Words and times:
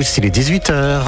il 0.00 0.26
est 0.26 0.36
18h. 0.36 1.02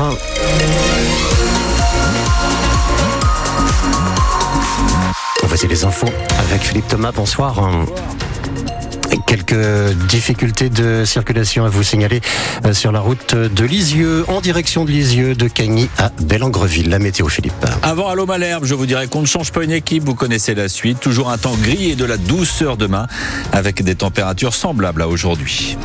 Voici 5.42 5.68
les 5.68 5.84
infos 5.84 6.08
avec 6.38 6.62
Philippe 6.62 6.88
Thomas, 6.88 7.12
bonsoir. 7.12 7.71
Quelques 9.27 9.54
difficultés 10.09 10.71
de 10.71 11.04
circulation 11.04 11.66
à 11.66 11.69
vous 11.69 11.82
signaler 11.82 12.22
euh, 12.64 12.72
sur 12.72 12.90
la 12.90 13.01
route 13.01 13.35
de 13.35 13.64
Lisieux, 13.64 14.24
en 14.29 14.40
direction 14.40 14.87
de 14.87 14.91
Lisieux, 14.91 15.35
de 15.35 15.49
Cagny 15.49 15.91
à 15.99 16.11
Bellangreville. 16.23 16.89
La 16.89 16.98
météo, 16.98 17.29
Philippe. 17.29 17.66
Avant, 17.82 18.09
à 18.09 18.14
l'eau 18.14 18.25
Malherbe, 18.25 18.64
je 18.64 18.75
vous 18.75 18.86
dirais 18.86 19.07
qu'on 19.07 19.20
ne 19.20 19.27
change 19.27 19.52
pas 19.52 19.64
une 19.64 19.73
équipe. 19.73 20.05
Vous 20.05 20.14
connaissez 20.14 20.55
la 20.55 20.68
suite. 20.68 21.00
Toujours 21.00 21.29
un 21.29 21.36
temps 21.36 21.57
gris 21.57 21.91
et 21.91 21.95
de 21.95 22.07
la 22.07 22.16
douceur 22.16 22.79
demain, 22.79 23.07
avec 23.52 23.82
des 23.82 23.96
températures 23.96 24.55
semblables 24.55 25.02
à 25.02 25.09
aujourd'hui. 25.09 25.77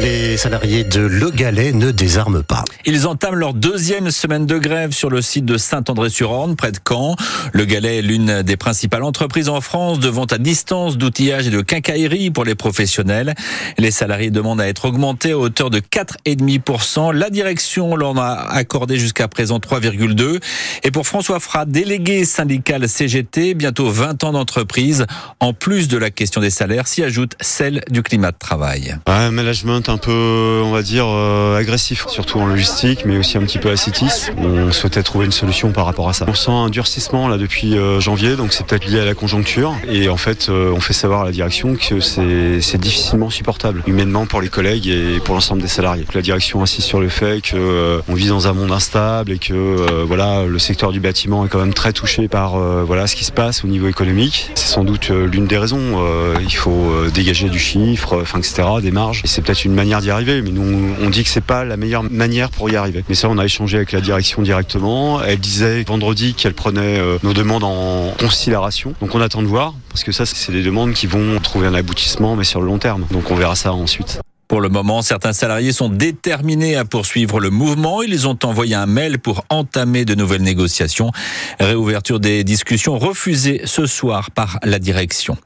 Les 0.00 0.36
salariés 0.36 0.84
de 0.84 1.00
Le 1.00 1.30
Galet 1.30 1.72
ne 1.72 1.90
désarment 1.90 2.42
pas. 2.42 2.57
Ils 2.90 3.06
entament 3.06 3.34
leur 3.34 3.52
deuxième 3.52 4.10
semaine 4.10 4.46
de 4.46 4.56
grève 4.56 4.92
sur 4.92 5.10
le 5.10 5.20
site 5.20 5.44
de 5.44 5.58
Saint-André-sur-Orne, 5.58 6.56
près 6.56 6.72
de 6.72 6.78
Caen. 6.88 7.16
Le 7.52 7.66
Galet 7.66 7.98
est 7.98 8.02
l'une 8.02 8.40
des 8.40 8.56
principales 8.56 9.02
entreprises 9.02 9.50
en 9.50 9.60
France 9.60 10.00
de 10.00 10.08
vente 10.08 10.32
à 10.32 10.38
distance 10.38 10.96
d'outillage 10.96 11.48
et 11.48 11.50
de 11.50 11.60
quincaillerie 11.60 12.30
pour 12.30 12.46
les 12.46 12.54
professionnels. 12.54 13.34
Les 13.76 13.90
salariés 13.90 14.30
demandent 14.30 14.62
à 14.62 14.68
être 14.68 14.86
augmentés 14.86 15.32
à 15.32 15.38
hauteur 15.38 15.68
de 15.68 15.80
4,5%. 15.80 17.12
La 17.12 17.28
direction 17.28 17.94
leur 17.94 18.18
a 18.18 18.50
accordé 18.54 18.96
jusqu'à 18.96 19.28
présent 19.28 19.58
3,2%. 19.58 20.40
Et 20.82 20.90
pour 20.90 21.06
François 21.06 21.40
Frat, 21.40 21.66
délégué 21.66 22.24
syndical 22.24 22.88
CGT, 22.88 23.52
bientôt 23.52 23.90
20 23.90 24.24
ans 24.24 24.32
d'entreprise, 24.32 25.04
en 25.40 25.52
plus 25.52 25.88
de 25.88 25.98
la 25.98 26.10
question 26.10 26.40
des 26.40 26.48
salaires, 26.48 26.88
s'y 26.88 27.02
ajoute 27.02 27.34
celle 27.42 27.82
du 27.90 28.02
climat 28.02 28.32
de 28.32 28.38
travail. 28.38 28.96
Ouais, 29.06 29.30
management 29.30 29.90
un 29.90 29.98
peu, 29.98 30.62
on 30.64 30.70
va 30.70 30.80
dire, 30.80 31.04
euh, 31.06 31.58
agressif, 31.58 32.06
surtout 32.08 32.38
en 32.38 32.46
logistique, 32.46 32.77
mais 33.04 33.18
aussi 33.18 33.36
un 33.36 33.42
petit 33.42 33.58
peu 33.58 33.70
ascétiste. 33.70 34.30
On 34.38 34.70
souhaitait 34.70 35.02
trouver 35.02 35.26
une 35.26 35.32
solution 35.32 35.72
par 35.72 35.84
rapport 35.84 36.08
à 36.08 36.12
ça. 36.12 36.26
On 36.28 36.34
sent 36.34 36.52
un 36.52 36.70
durcissement 36.70 37.26
là 37.26 37.36
depuis 37.36 37.76
euh, 37.76 37.98
janvier, 37.98 38.36
donc 38.36 38.52
c'est 38.52 38.64
peut-être 38.64 38.86
lié 38.86 39.00
à 39.00 39.04
la 39.04 39.14
conjoncture. 39.14 39.74
Et 39.88 40.08
en 40.08 40.16
fait, 40.16 40.48
euh, 40.48 40.72
on 40.72 40.80
fait 40.80 40.92
savoir 40.92 41.22
à 41.22 41.24
la 41.24 41.32
direction 41.32 41.74
que 41.74 41.98
c'est 41.98 42.78
difficilement 42.78 43.30
supportable, 43.30 43.82
humainement 43.88 44.26
pour 44.26 44.40
les 44.40 44.48
collègues 44.48 44.86
et 44.86 45.18
pour 45.24 45.34
l'ensemble 45.34 45.60
des 45.60 45.68
salariés. 45.68 46.04
La 46.14 46.22
direction 46.22 46.62
insiste 46.62 46.86
sur 46.86 47.00
le 47.00 47.08
fait 47.08 47.42
qu'on 47.50 48.14
vit 48.14 48.28
dans 48.28 48.46
un 48.46 48.52
monde 48.52 48.70
instable 48.70 49.32
et 49.32 49.38
que 49.38 50.04
voilà, 50.06 50.44
le 50.44 50.58
secteur 50.60 50.92
du 50.92 51.00
bâtiment 51.00 51.44
est 51.44 51.48
quand 51.48 51.58
même 51.58 51.74
très 51.74 51.92
touché 51.92 52.28
par 52.28 52.58
voilà 52.84 53.06
ce 53.06 53.16
qui 53.16 53.24
se 53.24 53.32
passe 53.32 53.64
au 53.64 53.66
niveau 53.66 53.88
économique. 53.88 54.50
C'est 54.54 54.68
sans 54.68 54.84
doute 54.84 55.08
l'une 55.08 55.46
des 55.46 55.58
raisons. 55.58 55.98
il 56.40 56.54
faut 56.54 56.92
dégager 57.12 57.48
du 57.48 57.58
chiffre, 57.58 58.22
etc., 58.36 58.62
des 58.80 58.92
marges. 58.92 59.22
Et 59.24 59.26
c'est 59.26 59.42
peut-être 59.42 59.64
une 59.64 59.74
manière 59.74 60.00
d'y 60.00 60.10
arriver, 60.10 60.42
mais 60.42 60.50
nous 60.50 60.94
on 61.02 61.10
dit 61.10 61.24
que 61.24 61.30
c'est 61.30 61.40
pas 61.40 61.64
la 61.64 61.76
meilleure 61.76 62.04
manière 62.04 62.50
pour 62.50 62.67
Mais 63.08 63.14
ça, 63.14 63.28
on 63.28 63.38
a 63.38 63.44
échangé 63.44 63.76
avec 63.76 63.92
la 63.92 64.00
direction 64.00 64.42
directement. 64.42 65.22
Elle 65.22 65.38
disait 65.38 65.82
vendredi 65.84 66.34
qu'elle 66.34 66.54
prenait 66.54 66.98
euh, 66.98 67.18
nos 67.22 67.32
demandes 67.32 67.64
en 67.64 68.14
considération. 68.18 68.94
Donc 69.00 69.14
on 69.14 69.20
attend 69.20 69.42
de 69.42 69.46
voir, 69.46 69.74
parce 69.90 70.04
que 70.04 70.12
ça, 70.12 70.26
c'est 70.26 70.52
des 70.52 70.62
demandes 70.62 70.92
qui 70.92 71.06
vont 71.06 71.38
trouver 71.40 71.66
un 71.66 71.74
aboutissement, 71.74 72.36
mais 72.36 72.44
sur 72.44 72.60
le 72.60 72.66
long 72.66 72.78
terme. 72.78 73.06
Donc 73.10 73.30
on 73.30 73.34
verra 73.34 73.54
ça 73.54 73.72
ensuite. 73.72 74.20
Pour 74.48 74.62
le 74.62 74.70
moment, 74.70 75.02
certains 75.02 75.34
salariés 75.34 75.72
sont 75.72 75.90
déterminés 75.90 76.74
à 76.74 76.86
poursuivre 76.86 77.38
le 77.38 77.50
mouvement. 77.50 78.02
Ils 78.02 78.26
ont 78.26 78.38
envoyé 78.44 78.74
un 78.74 78.86
mail 78.86 79.18
pour 79.18 79.44
entamer 79.50 80.06
de 80.06 80.14
nouvelles 80.14 80.40
négociations. 80.40 81.12
Réouverture 81.60 82.18
des 82.18 82.44
discussions 82.44 82.98
refusée 82.98 83.60
ce 83.66 83.84
soir 83.84 84.30
par 84.30 84.58
la 84.62 84.78
direction. 84.78 85.36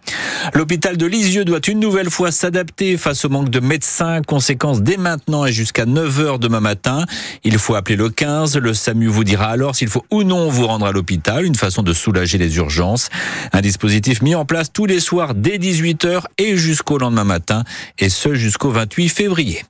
L'hôpital 0.54 0.96
de 0.96 1.04
Lisieux 1.04 1.44
doit 1.44 1.58
une 1.66 1.80
nouvelle 1.80 2.10
fois 2.10 2.30
s'adapter 2.30 2.96
face 2.96 3.24
au 3.24 3.28
manque 3.28 3.50
de 3.50 3.58
médecins. 3.58 4.22
Conséquence 4.22 4.82
dès 4.82 4.98
maintenant 4.98 5.46
et 5.46 5.52
jusqu'à 5.52 5.84
9h 5.84 6.38
demain 6.38 6.60
matin. 6.60 7.04
Il 7.42 7.58
faut 7.58 7.74
appeler 7.74 7.96
le 7.96 8.08
15. 8.08 8.56
Le 8.56 8.72
SAMU 8.72 9.08
vous 9.08 9.24
dira 9.24 9.46
alors 9.46 9.74
s'il 9.74 9.88
faut 9.88 10.04
ou 10.12 10.22
non 10.22 10.48
vous 10.48 10.68
rendre 10.68 10.86
à 10.86 10.92
l'hôpital. 10.92 11.44
Une 11.44 11.56
façon 11.56 11.82
de 11.82 11.92
soulager 11.92 12.38
les 12.38 12.56
urgences. 12.56 13.08
Un 13.52 13.62
dispositif 13.62 14.22
mis 14.22 14.36
en 14.36 14.44
place 14.44 14.72
tous 14.72 14.86
les 14.86 15.00
soirs 15.00 15.34
dès 15.34 15.58
18h 15.58 16.22
et 16.38 16.56
jusqu'au 16.56 16.98
lendemain 16.98 17.24
matin. 17.24 17.64
Et 17.98 18.08
ce 18.08 18.34
jusqu'au 18.34 18.70
28 18.70 18.91
février. 19.08 19.62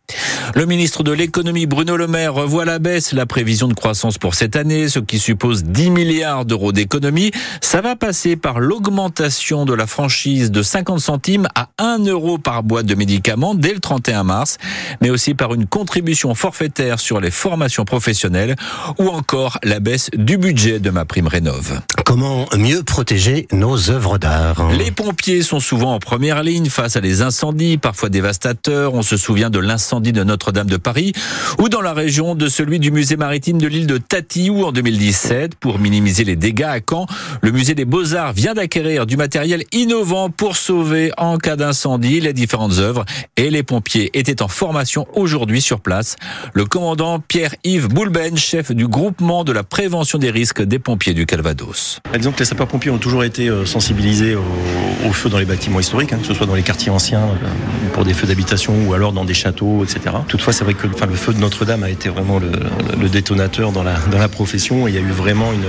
Le 0.54 0.66
ministre 0.66 1.02
de 1.02 1.12
l'économie 1.12 1.66
Bruno 1.66 1.96
Le 1.96 2.06
Maire 2.06 2.34
revoit 2.34 2.64
la 2.64 2.78
baisse 2.78 3.12
la 3.12 3.26
prévision 3.26 3.68
de 3.68 3.74
croissance 3.74 4.18
pour 4.18 4.34
cette 4.34 4.56
année, 4.56 4.88
ce 4.88 4.98
qui 4.98 5.18
suppose 5.18 5.64
10 5.64 5.90
milliards 5.90 6.44
d'euros 6.44 6.72
d'économie. 6.72 7.30
Ça 7.60 7.80
va 7.80 7.96
passer 7.96 8.36
par 8.36 8.60
l'augmentation 8.60 9.64
de 9.64 9.72
la 9.72 9.86
franchise 9.86 10.50
de 10.50 10.62
50 10.62 11.00
centimes 11.00 11.48
à 11.54 11.68
1 11.78 12.04
euro 12.06 12.38
par 12.38 12.62
boîte 12.62 12.86
de 12.86 12.94
médicaments 12.94 13.54
dès 13.54 13.72
le 13.72 13.80
31 13.80 14.24
mars, 14.24 14.58
mais 15.00 15.10
aussi 15.10 15.34
par 15.34 15.54
une 15.54 15.66
contribution 15.66 16.34
forfaitaire 16.34 17.00
sur 17.00 17.20
les 17.20 17.30
formations 17.30 17.84
professionnelles 17.84 18.56
ou 18.98 19.08
encore 19.08 19.58
la 19.62 19.80
baisse 19.80 20.10
du 20.14 20.36
budget 20.36 20.80
de 20.80 20.90
ma 20.90 21.04
prime 21.04 21.28
rénov. 21.28 21.80
Comment 22.12 22.44
mieux 22.58 22.82
protéger 22.82 23.48
nos 23.52 23.88
œuvres 23.88 24.18
d'art? 24.18 24.70
Les 24.72 24.90
pompiers 24.90 25.40
sont 25.40 25.60
souvent 25.60 25.94
en 25.94 25.98
première 25.98 26.42
ligne 26.42 26.68
face 26.68 26.94
à 26.94 27.00
des 27.00 27.22
incendies, 27.22 27.78
parfois 27.78 28.10
dévastateurs. 28.10 28.92
On 28.92 29.00
se 29.00 29.16
souvient 29.16 29.48
de 29.48 29.58
l'incendie 29.58 30.12
de 30.12 30.22
Notre-Dame 30.22 30.66
de 30.66 30.76
Paris 30.76 31.14
ou 31.58 31.70
dans 31.70 31.80
la 31.80 31.94
région 31.94 32.34
de 32.34 32.50
celui 32.50 32.80
du 32.80 32.90
musée 32.90 33.16
maritime 33.16 33.56
de 33.56 33.66
l'île 33.66 33.86
de 33.86 33.96
Tati 33.96 34.50
où 34.50 34.62
en 34.62 34.72
2017, 34.72 35.54
pour 35.54 35.78
minimiser 35.78 36.24
les 36.24 36.36
dégâts 36.36 36.64
à 36.64 36.80
Caen, 36.86 37.06
le 37.40 37.50
musée 37.50 37.74
des 37.74 37.86
Beaux-Arts 37.86 38.34
vient 38.34 38.52
d'acquérir 38.52 39.06
du 39.06 39.16
matériel 39.16 39.64
innovant 39.72 40.28
pour 40.28 40.58
sauver 40.58 41.12
en 41.16 41.38
cas 41.38 41.56
d'incendie 41.56 42.20
les 42.20 42.34
différentes 42.34 42.76
œuvres 42.76 43.06
et 43.38 43.48
les 43.48 43.62
pompiers 43.62 44.10
étaient 44.12 44.42
en 44.42 44.48
formation 44.48 45.06
aujourd'hui 45.14 45.62
sur 45.62 45.80
place. 45.80 46.16
Le 46.52 46.66
commandant 46.66 47.20
Pierre-Yves 47.20 47.88
Boulben, 47.88 48.36
chef 48.36 48.70
du 48.70 48.86
groupement 48.86 49.44
de 49.44 49.52
la 49.52 49.62
prévention 49.62 50.18
des 50.18 50.30
risques 50.30 50.60
des 50.60 50.78
pompiers 50.78 51.14
du 51.14 51.24
Calvados. 51.24 52.01
Disons 52.18 52.32
que 52.32 52.40
les 52.40 52.44
sapeurs-pompiers 52.44 52.90
ont 52.90 52.98
toujours 52.98 53.24
été 53.24 53.48
euh, 53.48 53.64
sensibilisés 53.64 54.36
au, 54.36 55.12
feu 55.12 55.30
dans 55.30 55.38
les 55.38 55.44
bâtiments 55.44 55.80
historiques, 55.80 56.12
hein, 56.12 56.18
que 56.20 56.26
ce 56.26 56.34
soit 56.34 56.46
dans 56.46 56.54
les 56.54 56.62
quartiers 56.62 56.90
anciens 56.90 57.22
euh, 57.22 57.88
pour 57.94 58.04
des 58.04 58.12
feux 58.12 58.26
d'habitation 58.26 58.74
ou 58.86 58.92
alors 58.92 59.12
dans 59.12 59.24
des 59.24 59.34
châteaux, 59.34 59.82
etc. 59.82 60.16
Toutefois, 60.28 60.52
c'est 60.52 60.64
vrai 60.64 60.74
que 60.74 60.86
le 60.86 61.14
feu 61.14 61.32
de 61.32 61.38
Notre-Dame 61.38 61.82
a 61.82 61.90
été 61.90 62.10
vraiment 62.10 62.38
le, 62.38 63.08
détonateur 63.08 63.72
dans 63.72 63.82
la, 63.82 64.28
profession. 64.28 64.86
il 64.88 64.94
y 64.94 64.98
a 64.98 65.00
eu 65.00 65.10
vraiment 65.10 65.52
une, 65.52 65.64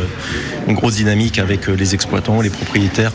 une 0.67 0.75
grosse 0.75 0.95
dynamique 0.95 1.39
avec 1.39 1.69
euh, 1.69 1.73
les 1.73 1.93
exploitants, 1.93 2.41
les 2.41 2.49
propriétaires 2.49 3.11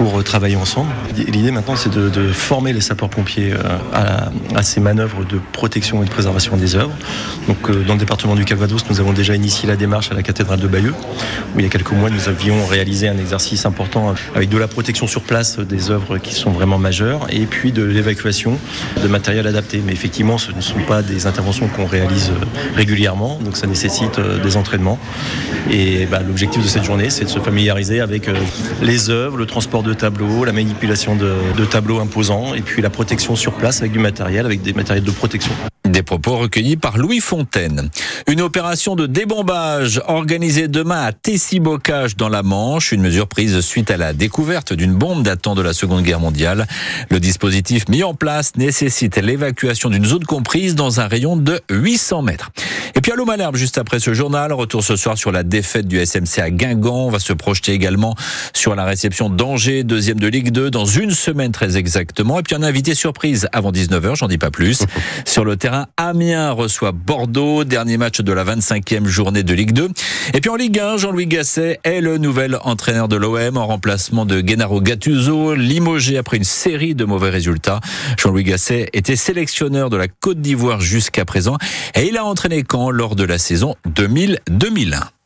euh, 0.00 0.22
travailler 0.22 0.56
ensemble. 0.56 0.90
L'idée 1.16 1.50
maintenant, 1.50 1.76
c'est 1.76 1.92
de, 1.92 2.32
former 2.32 2.72
les 2.72 2.80
sapeurs-pompiers 2.80 3.52
euh, 3.52 4.28
à, 4.54 4.62
ces 4.62 4.80
manœuvres 4.80 5.24
de 5.24 5.40
protection 5.52 6.02
et 6.02 6.06
de 6.06 6.10
préservation 6.10 6.56
des 6.56 6.76
œuvres. 6.76 6.94
Donc, 7.48 7.68
euh, 7.68 7.82
dans 7.84 7.94
le 7.94 8.00
département 8.00 8.34
du 8.34 8.44
Calvados, 8.44 8.84
nous 8.88 9.00
avons 9.00 9.12
déjà 9.12 9.34
initié 9.34 9.68
la 9.68 9.76
démarche 9.76 10.10
à 10.10 10.14
la 10.14 10.22
cathédrale 10.22 10.60
de 10.60 10.68
Bayeux, 10.68 10.94
où 11.54 11.58
il 11.58 11.64
y 11.64 11.66
a 11.66 11.70
quelques 11.70 11.92
mois, 11.92 12.10
nous 12.10 12.28
avions 12.28 12.66
réalisé 12.66 13.08
un 13.08 13.18
exercice 13.18 13.66
important 13.66 14.14
avec 14.34 14.48
de 14.48 14.58
la 14.58 14.68
protection 14.68 15.06
sur 15.06 15.22
place 15.22 15.58
des 15.58 15.90
œuvres 15.90 16.18
qui 16.18 16.34
sont 16.34 16.50
vraiment 16.50 16.78
majeures 16.78 17.26
et 17.30 17.46
puis 17.46 17.72
de 17.72 17.82
l'évacuation 17.82 18.58
de 19.02 19.08
matériel 19.08 19.46
adapté. 19.46 19.82
Mais 19.84 19.92
effectivement, 19.92 20.38
ce 20.38 20.52
ne 20.52 20.60
sont 20.60 20.80
pas 20.86 21.02
des 21.02 21.26
interventions 21.26 21.68
qu'on 21.68 21.86
réalise 21.86 22.32
régulièrement, 22.74 23.38
donc 23.42 23.56
ça 23.56 23.66
nécessite 23.66 24.20
des 24.20 24.56
entraînements. 24.56 24.98
Et 25.70 26.06
bah, 26.06 26.20
l'objectif 26.26 26.62
de 26.62 26.68
cette 26.68 26.84
journée, 26.84 27.10
c'est 27.10 27.24
de 27.24 27.30
se 27.30 27.38
familiariser 27.38 28.00
avec 28.00 28.28
les 28.82 29.10
œuvres, 29.10 29.36
le 29.36 29.46
transport 29.46 29.82
de 29.82 29.89
de 29.90 29.94
tableaux, 29.94 30.44
la 30.44 30.52
manipulation 30.52 31.16
de, 31.16 31.34
de 31.56 31.64
tableaux 31.64 31.98
imposants 31.98 32.54
et 32.54 32.60
puis 32.60 32.80
la 32.80 32.90
protection 32.90 33.34
sur 33.34 33.52
place 33.52 33.80
avec 33.80 33.92
du 33.92 33.98
matériel, 33.98 34.46
avec 34.46 34.62
des 34.62 34.72
matériels 34.72 35.04
de 35.04 35.10
protection. 35.10 35.52
Des 36.00 36.04
propos 36.04 36.38
recueillis 36.38 36.78
par 36.78 36.96
Louis 36.96 37.20
Fontaine. 37.20 37.90
Une 38.26 38.40
opération 38.40 38.96
de 38.96 39.06
débombage 39.06 40.00
organisée 40.06 40.66
demain 40.66 41.02
à 41.02 41.12
Tessy-Bocage 41.12 42.16
dans 42.16 42.30
la 42.30 42.42
Manche, 42.42 42.92
une 42.92 43.02
mesure 43.02 43.28
prise 43.28 43.60
suite 43.60 43.90
à 43.90 43.98
la 43.98 44.14
découverte 44.14 44.72
d'une 44.72 44.94
bombe 44.94 45.22
datant 45.22 45.54
de 45.54 45.60
la 45.60 45.74
Seconde 45.74 46.02
Guerre 46.02 46.20
mondiale. 46.20 46.66
Le 47.10 47.20
dispositif 47.20 47.86
mis 47.90 48.02
en 48.02 48.14
place 48.14 48.56
nécessite 48.56 49.18
l'évacuation 49.18 49.90
d'une 49.90 50.06
zone 50.06 50.24
comprise 50.24 50.74
dans 50.74 51.00
un 51.00 51.06
rayon 51.06 51.36
de 51.36 51.60
800 51.70 52.22
mètres. 52.22 52.50
Et 52.94 53.02
puis 53.02 53.12
à 53.12 53.14
l'eau 53.14 53.26
Malherbe, 53.26 53.56
juste 53.56 53.76
après 53.76 54.00
ce 54.00 54.14
journal, 54.14 54.54
retour 54.54 54.82
ce 54.82 54.96
soir 54.96 55.18
sur 55.18 55.32
la 55.32 55.42
défaite 55.42 55.86
du 55.86 55.98
SMC 55.98 56.38
à 56.38 56.50
Guingamp. 56.50 57.08
On 57.08 57.10
va 57.10 57.18
se 57.18 57.34
projeter 57.34 57.72
également 57.72 58.14
sur 58.54 58.74
la 58.74 58.84
réception 58.84 59.28
d'Angers, 59.28 59.84
deuxième 59.84 60.18
de 60.18 60.28
Ligue 60.28 60.50
2, 60.50 60.70
dans 60.70 60.86
une 60.86 61.10
semaine 61.10 61.52
très 61.52 61.76
exactement. 61.76 62.38
Et 62.38 62.42
puis 62.42 62.54
un 62.54 62.62
invité 62.62 62.94
surprise 62.94 63.48
avant 63.52 63.70
19h, 63.70 64.16
j'en 64.16 64.28
dis 64.28 64.38
pas 64.38 64.50
plus. 64.50 64.84
sur 65.26 65.44
le 65.44 65.56
terrain 65.56 65.86
Amiens 65.96 66.50
reçoit 66.52 66.92
Bordeaux, 66.92 67.64
dernier 67.64 67.96
match 67.96 68.20
de 68.20 68.32
la 68.32 68.44
25e 68.44 69.06
journée 69.06 69.42
de 69.42 69.54
Ligue 69.54 69.72
2. 69.72 69.88
Et 70.34 70.40
puis 70.40 70.50
en 70.50 70.56
Ligue 70.56 70.78
1, 70.78 70.96
Jean-Louis 70.98 71.26
Gasset 71.26 71.80
est 71.84 72.00
le 72.00 72.18
nouvel 72.18 72.58
entraîneur 72.64 73.08
de 73.08 73.16
l'OM 73.16 73.56
en 73.56 73.66
remplacement 73.66 74.26
de 74.26 74.42
Gennaro 74.46 74.80
Gattuso, 74.80 75.54
limogé 75.54 76.18
après 76.18 76.36
une 76.36 76.44
série 76.44 76.94
de 76.94 77.04
mauvais 77.04 77.30
résultats. 77.30 77.80
Jean-Louis 78.18 78.44
Gasset 78.44 78.88
était 78.92 79.16
sélectionneur 79.16 79.90
de 79.90 79.96
la 79.96 80.08
Côte 80.08 80.40
d'Ivoire 80.40 80.80
jusqu'à 80.80 81.24
présent 81.24 81.56
et 81.94 82.08
il 82.08 82.16
a 82.16 82.24
entraîné 82.24 82.64
Caen 82.70 82.90
lors 82.90 83.16
de 83.16 83.24
la 83.24 83.38
saison 83.38 83.74
2000-2001. 83.88 85.19